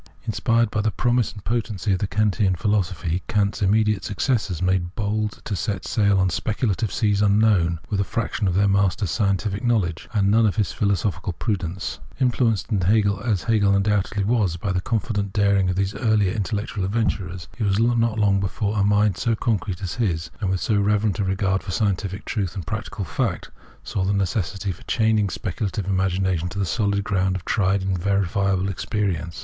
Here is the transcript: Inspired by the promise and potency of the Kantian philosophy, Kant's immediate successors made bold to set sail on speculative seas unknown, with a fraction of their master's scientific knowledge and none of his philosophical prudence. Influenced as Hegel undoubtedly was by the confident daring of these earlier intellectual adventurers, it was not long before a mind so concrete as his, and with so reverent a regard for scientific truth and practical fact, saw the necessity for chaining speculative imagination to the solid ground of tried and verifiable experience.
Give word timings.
Inspired 0.25 0.71
by 0.71 0.81
the 0.81 0.89
promise 0.89 1.31
and 1.31 1.43
potency 1.43 1.93
of 1.93 1.99
the 1.99 2.07
Kantian 2.07 2.55
philosophy, 2.55 3.21
Kant's 3.27 3.61
immediate 3.61 4.03
successors 4.03 4.59
made 4.59 4.95
bold 4.95 5.39
to 5.45 5.55
set 5.55 5.85
sail 5.85 6.17
on 6.17 6.31
speculative 6.31 6.91
seas 6.91 7.21
unknown, 7.21 7.77
with 7.87 7.99
a 7.99 8.03
fraction 8.03 8.47
of 8.47 8.55
their 8.55 8.67
master's 8.67 9.11
scientific 9.11 9.63
knowledge 9.63 10.09
and 10.11 10.31
none 10.31 10.47
of 10.47 10.55
his 10.55 10.71
philosophical 10.71 11.33
prudence. 11.33 11.99
Influenced 12.19 12.73
as 12.73 13.41
Hegel 13.43 13.75
undoubtedly 13.75 14.23
was 14.23 14.57
by 14.57 14.71
the 14.71 14.81
confident 14.81 15.33
daring 15.33 15.69
of 15.69 15.75
these 15.75 15.93
earlier 15.93 16.33
intellectual 16.33 16.83
adventurers, 16.83 17.47
it 17.59 17.63
was 17.63 17.77
not 17.77 18.17
long 18.17 18.39
before 18.39 18.79
a 18.79 18.83
mind 18.83 19.17
so 19.19 19.35
concrete 19.35 19.83
as 19.83 19.93
his, 19.93 20.31
and 20.39 20.49
with 20.49 20.61
so 20.61 20.77
reverent 20.77 21.19
a 21.19 21.23
regard 21.23 21.61
for 21.61 21.69
scientific 21.69 22.25
truth 22.25 22.55
and 22.55 22.65
practical 22.65 23.05
fact, 23.05 23.51
saw 23.83 24.03
the 24.03 24.13
necessity 24.13 24.71
for 24.71 24.81
chaining 24.87 25.29
speculative 25.29 25.85
imagination 25.85 26.49
to 26.49 26.57
the 26.57 26.65
solid 26.65 27.03
ground 27.03 27.35
of 27.35 27.45
tried 27.45 27.83
and 27.83 27.99
verifiable 27.99 28.67
experience. 28.67 29.39